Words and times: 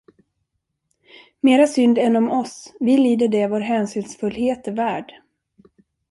Mera 1.41 1.67
synd 1.67 1.97
än 1.97 2.15
om 2.15 2.31
oss, 2.31 2.73
vi 2.79 2.97
lider 2.97 3.27
det 3.27 3.47
vår 3.47 3.59
hänsynsfullhet 3.59 4.67
är 4.67 4.71
värd. 4.71 5.11